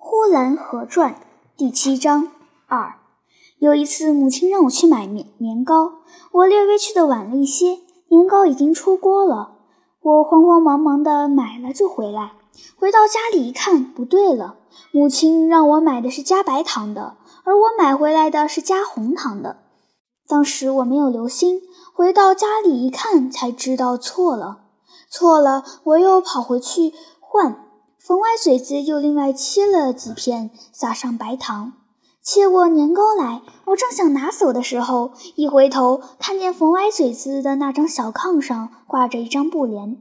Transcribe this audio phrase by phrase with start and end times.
[0.00, 1.20] 呼兰河传
[1.56, 2.30] 第七章
[2.68, 3.00] 二。
[3.58, 5.94] 有一次，母亲让我去买年年糕，
[6.30, 9.56] 我略微去的晚了一些，年糕已经出锅了。
[10.00, 12.34] 我慌慌忙忙的买了就回来，
[12.78, 14.58] 回到家里一看，不对了，
[14.92, 19.56] 母亲让我买的是加白糖的，而我买回来的是加红糖的。
[20.28, 21.60] 当时我没有留心，
[21.92, 24.60] 回到家里一看，才知道错了，
[25.10, 27.64] 错了，我又跑回去换。
[27.98, 31.72] 冯歪嘴子又另外切了几片，撒上白糖，
[32.22, 33.42] 切过年糕来。
[33.66, 40.00] 我正想拿走的时候，一回头看见冯歪嘴子的那张小炕上挂着一张布帘。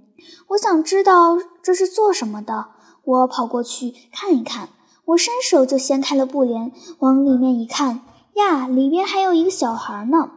[0.49, 2.67] 我想知道这是做什么的，
[3.03, 4.69] 我跑过去看一看。
[5.05, 8.01] 我伸手就掀开了布帘，往里面一看，
[8.35, 10.31] 呀，里边还有一个小孩呢。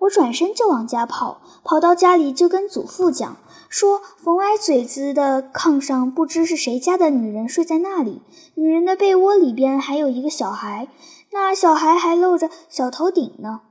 [0.00, 3.36] 我转身就往家跑，跑到家里就跟祖父讲。
[3.76, 8.22] 说冯歪嘴子的炕上不知是谁家的女人睡在那里，
[8.54, 10.86] 女人的被窝里边还有一个小孩，
[11.32, 13.62] 那小孩还露着小头顶呢，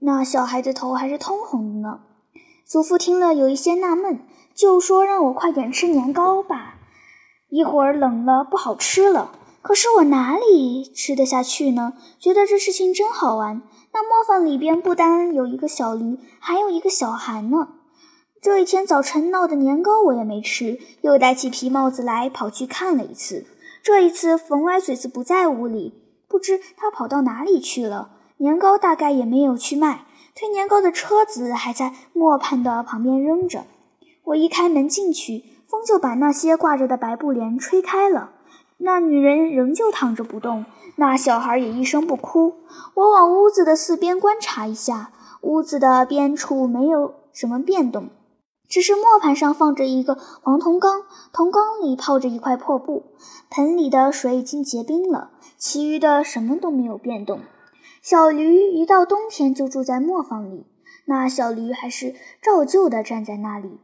[0.00, 2.00] 那小孩的头还是通红的呢。
[2.66, 4.20] 祖父听了有一些纳闷，
[4.54, 6.74] 就说让我快点吃年糕吧，
[7.48, 9.32] 一会儿冷了不好吃了。
[9.62, 11.94] 可是我哪里吃得下去呢？
[12.18, 13.62] 觉得这事情真好玩。
[13.94, 17.68] 那磨坊里边不单有一个小驴，还有一个小孩呢。
[18.42, 23.44] 这一天早晨闹的年糕我也没吃，又戴起皮帽子来跑去看了一次。
[23.82, 25.92] 这一次冯歪嘴子不在屋里，
[26.26, 28.12] 不知他跑到哪里去了。
[28.38, 33.64] 年糕大概也没有去卖，推年糕的车子还在磨盘的旁边扔着。
[34.24, 38.30] 我一开门进去，风就把那些挂着的白布帘吹开了。
[38.78, 40.64] 那女人仍旧躺着不动，
[40.96, 42.54] 那小孩也一声不哭。
[42.94, 45.10] 我往屋子的四边观察一下，
[45.42, 48.08] 屋子的边处没有什么变动。
[48.70, 53.02] 只是磨盘上放着一个黄铜缸，铜缸里泡着一块破布，
[53.50, 57.40] 盆里的水已经结冰了，其余的什么都没有变动。
[58.00, 60.66] 小驴一到冬天就住在磨坊里，
[61.06, 63.80] 那小驴还是照旧的站在那里，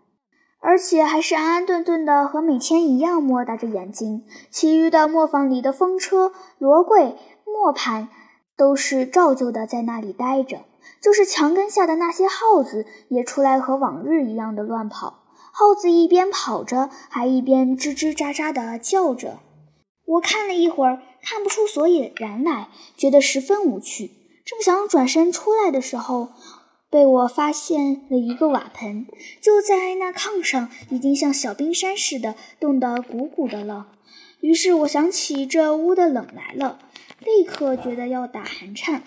[0.60, 4.24] 而且还是安安顿顿的，和每天一样摸大着眼睛。
[4.50, 8.08] 其余的磨坊里的风车、罗柜、磨盘
[8.56, 10.60] 都是照旧的在那里待着。
[11.06, 15.22] 就是墙根下的那些耗子也出来和往日一样的乱跑。
[15.52, 19.38] 耗子一边跑着，还一边吱吱喳喳地叫着。
[20.04, 24.10] 我看了一会儿，看不出所以然来，觉得十分无趣。
[24.44, 26.30] 正想转身出来的时候，
[26.90, 29.06] 被我发现了一个瓦盆，
[29.40, 33.92] 就在那炕上，已经像小冰山似的冻得鼓鼓的了。
[34.40, 36.80] 于是我想起这屋的冷来了，
[37.20, 39.04] 立刻觉得要打寒颤。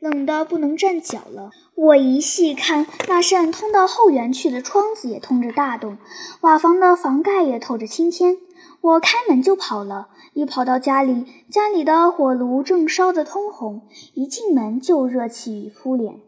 [0.00, 1.50] 冷得不能站脚了。
[1.74, 5.98] 我一细看，那扇通到后园去的窗子也通着大洞，
[6.40, 8.38] 瓦房的房盖也透着青天。
[8.80, 13.82] 我开门就跑了，一跑到家里，家里的火炉正烧得通红，
[14.14, 16.18] 一进门就热气扑脸。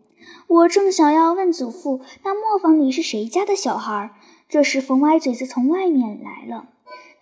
[0.46, 4.10] 我正想要问祖父，那磨坊里是谁家的小孩？
[4.50, 6.66] 这时冯歪嘴子从外面来了，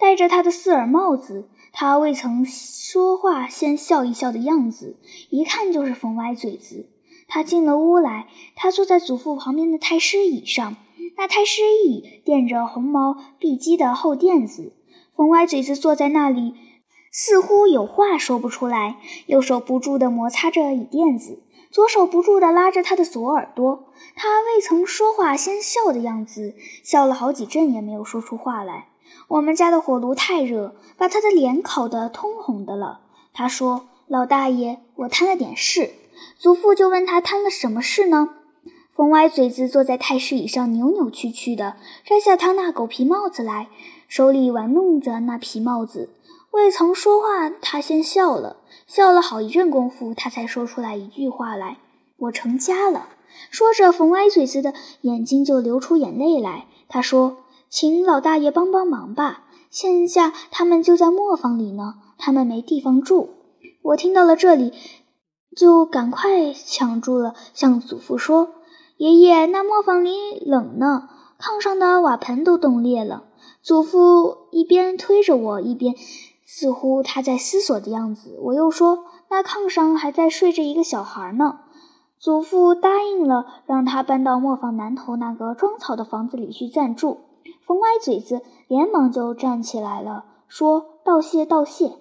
[0.01, 1.49] 戴着他的四耳帽子。
[1.73, 4.99] 他未曾说话，先笑一笑的样子，
[5.31, 6.89] 一看就是冯歪嘴子。
[7.29, 8.27] 他进了屋来，
[8.57, 10.77] 他坐在祖父旁边的太师椅上，
[11.17, 14.73] 那太师椅垫着红毛碧鸡的厚垫子。
[15.15, 16.55] 冯歪嘴子坐在那里，
[17.13, 23.93] 似乎有话说不出来，右手不住地摩擦着椅垫子，左手不住地拉着他的左耳朵。
[24.17, 28.89] 他未曾说话，先笑的样子，笑了好几阵也没有说出话来。
[29.29, 33.01] 我们家的火炉太热，把他的脸烤得通红的了。
[33.33, 35.93] 他说：“老大爷，我摊了点事。”
[36.37, 38.31] 祖父就问他摊了什么事呢？
[38.95, 43.69] 冯歪嘴子坐在太师椅上，扭扭曲曲的摘下他那狗皮帽子来，
[44.09, 46.11] 手里玩弄着那皮帽子。
[46.51, 48.57] 未曾说话，他先笑了，
[48.89, 51.79] 笑了好一阵功夫，他才说出来一句话来
[52.19, 53.09] ：“我成家了。”
[53.51, 56.67] 说着，冯歪嘴子的眼睛就流出眼泪来。
[56.89, 57.37] 他说。
[57.71, 59.45] 请老大爷帮帮忙吧！
[59.71, 63.31] 现下他们就在磨坊里呢，他们没地方住。
[63.83, 64.73] 我听到了这里，
[65.57, 68.55] 就赶快抢住了，向祖父说
[68.99, 71.09] ：“爷爷，那磨坊里冷呢，
[71.39, 73.27] 炕上的瓦盆都冻裂了。”
[73.63, 75.95] 祖父一边推着我，一边
[76.45, 78.37] 似乎他在思索的样子。
[78.43, 81.61] 我又说：“那炕上还在睡着一个小孩呢。”
[82.19, 87.21] 祖父答应了，让他搬到磨坊南头那个装草的房子里去暂住。
[87.67, 91.93] 冯歪嘴子连忙就站起来了，说道谢道谢。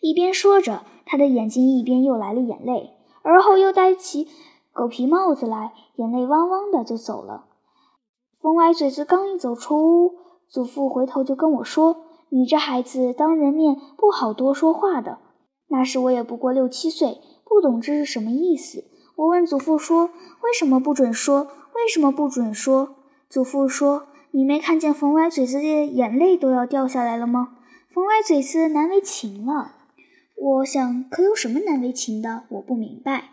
[0.00, 4.28] 一边说着，他的眼睛一边又来了眼泪，而后又戴起
[4.72, 7.46] 狗皮帽子来，眼泪汪汪的就走了。
[8.40, 10.14] 冯歪嘴子刚一走出屋，
[10.48, 15.18] 祖父回头就跟我说：“你这孩子当人面不好多说话的，
[15.68, 18.84] 那时我也不过六七岁，不懂这是什么意思。
[19.16, 20.06] 我问祖父说
[20.42, 21.42] ：“为什么不准说？
[21.74, 22.96] 为什么不准说？”
[23.28, 27.58] 祖父说：“你没看见冯歪嘴子的眼泪都要掉下来了吗？
[27.92, 29.76] 冯歪嘴子难为情了。”
[30.36, 32.44] 我想，可有什么难为情的？
[32.48, 33.24] 我不明白。